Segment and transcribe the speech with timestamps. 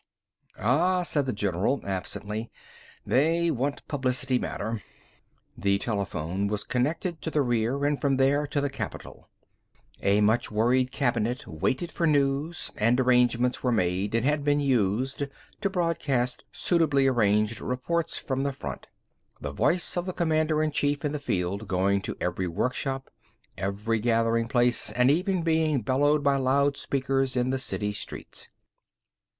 [0.57, 2.49] "Ah," said the general absently.
[3.05, 4.81] "They want publicity matter."
[5.55, 9.29] The telephone was connected to the rear, and from there to the Capital.
[10.01, 15.21] A much worried cabinet waited for news, and arrangements were made and had been used,
[15.61, 18.87] to broadcast suitably arranged reports from the front,
[19.39, 23.11] the voice of the commander in chief in the field going to every workshop,
[23.55, 28.49] every gathering place, and even being bellowed by loud speakers in the city streets.